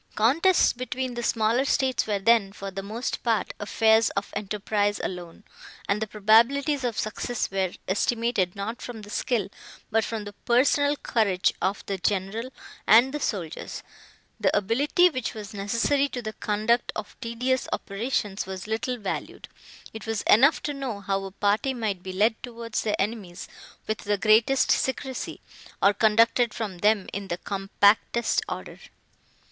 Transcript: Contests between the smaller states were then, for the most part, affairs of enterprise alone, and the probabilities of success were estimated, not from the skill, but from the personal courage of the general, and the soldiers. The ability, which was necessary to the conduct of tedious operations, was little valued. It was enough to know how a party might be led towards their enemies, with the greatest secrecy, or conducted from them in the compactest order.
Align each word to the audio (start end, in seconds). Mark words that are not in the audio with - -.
Contests 0.15 0.73
between 0.73 1.13
the 1.13 1.21
smaller 1.21 1.63
states 1.63 2.07
were 2.07 2.17
then, 2.17 2.51
for 2.53 2.71
the 2.71 2.81
most 2.81 3.21
part, 3.21 3.53
affairs 3.59 4.09
of 4.17 4.33
enterprise 4.35 4.99
alone, 5.03 5.43
and 5.87 6.01
the 6.01 6.07
probabilities 6.07 6.83
of 6.83 6.97
success 6.97 7.51
were 7.51 7.71
estimated, 7.87 8.55
not 8.55 8.81
from 8.81 9.03
the 9.03 9.11
skill, 9.11 9.47
but 9.91 10.03
from 10.03 10.23
the 10.23 10.33
personal 10.33 10.95
courage 10.95 11.53
of 11.61 11.85
the 11.85 11.99
general, 11.99 12.49
and 12.87 13.13
the 13.13 13.19
soldiers. 13.19 13.83
The 14.39 14.57
ability, 14.57 15.11
which 15.11 15.35
was 15.35 15.53
necessary 15.53 16.09
to 16.09 16.21
the 16.23 16.33
conduct 16.33 16.91
of 16.95 17.15
tedious 17.21 17.67
operations, 17.71 18.47
was 18.47 18.65
little 18.65 18.97
valued. 18.97 19.49
It 19.93 20.07
was 20.07 20.23
enough 20.23 20.63
to 20.63 20.73
know 20.73 21.01
how 21.01 21.25
a 21.25 21.29
party 21.31 21.75
might 21.75 22.01
be 22.01 22.11
led 22.11 22.41
towards 22.41 22.81
their 22.81 22.95
enemies, 22.99 23.47
with 23.85 23.99
the 23.99 24.17
greatest 24.17 24.71
secrecy, 24.71 25.41
or 25.79 25.93
conducted 25.93 26.55
from 26.55 26.79
them 26.79 27.07
in 27.13 27.27
the 27.27 27.37
compactest 27.37 28.41
order. 28.49 28.79